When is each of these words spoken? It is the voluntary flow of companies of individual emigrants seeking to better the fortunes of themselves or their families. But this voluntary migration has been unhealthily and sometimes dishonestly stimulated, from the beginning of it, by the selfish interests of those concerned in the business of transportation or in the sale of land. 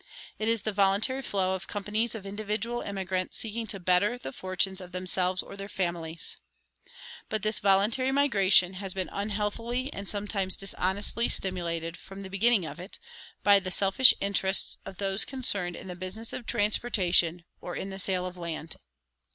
It 0.39 0.47
is 0.47 0.63
the 0.63 0.73
voluntary 0.73 1.21
flow 1.21 1.53
of 1.53 1.67
companies 1.67 2.15
of 2.15 2.25
individual 2.25 2.81
emigrants 2.81 3.37
seeking 3.37 3.67
to 3.67 3.79
better 3.79 4.17
the 4.17 4.31
fortunes 4.33 4.81
of 4.81 4.93
themselves 4.93 5.43
or 5.43 5.55
their 5.55 5.69
families. 5.69 6.37
But 7.29 7.43
this 7.43 7.59
voluntary 7.59 8.11
migration 8.11 8.73
has 8.73 8.95
been 8.95 9.09
unhealthily 9.11 9.93
and 9.93 10.09
sometimes 10.09 10.57
dishonestly 10.57 11.29
stimulated, 11.29 11.97
from 11.97 12.23
the 12.23 12.31
beginning 12.31 12.65
of 12.65 12.79
it, 12.79 12.97
by 13.43 13.59
the 13.59 13.69
selfish 13.69 14.15
interests 14.19 14.79
of 14.87 14.97
those 14.97 15.23
concerned 15.23 15.75
in 15.75 15.87
the 15.87 15.95
business 15.95 16.33
of 16.33 16.47
transportation 16.47 17.43
or 17.61 17.75
in 17.75 17.91
the 17.91 17.99
sale 17.99 18.25
of 18.25 18.37
land. 18.37 18.77